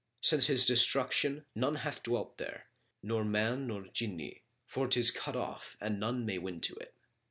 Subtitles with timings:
[0.21, 2.69] Since his destruction, none hath dwelt there,
[3.03, 6.95] nor man nor Jinni, for 'tis cut off[FN#39] and none may win to it.